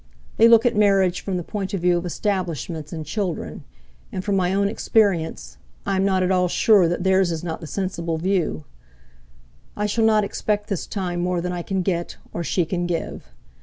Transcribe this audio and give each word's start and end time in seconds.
They 0.37 0.47
look 0.47 0.65
at 0.65 0.75
marriage 0.75 1.21
from 1.21 1.37
the 1.37 1.43
point 1.43 1.75
of 1.75 1.81
view 1.81 1.95
of 1.99 2.07
establishments 2.07 2.91
and 2.91 3.05
children; 3.05 3.63
and, 4.11 4.25
from 4.25 4.35
my 4.35 4.51
own 4.51 4.67
experience, 4.67 5.59
I 5.85 5.95
am 5.95 6.03
not 6.03 6.23
at 6.23 6.31
all 6.31 6.47
sure 6.47 6.87
that 6.87 7.03
theirs 7.03 7.31
is 7.31 7.43
not 7.43 7.61
the 7.61 7.67
sensible 7.67 8.17
view. 8.17 8.65
I 9.77 9.85
shall 9.85 10.03
not 10.05 10.23
expect 10.23 10.69
this 10.69 10.87
time 10.87 11.19
more 11.21 11.39
than 11.39 11.51
I 11.51 11.61
can 11.61 11.83
get, 11.83 12.17
or 12.33 12.43
she 12.43 12.65
can 12.65 12.87
give. 12.87 13.31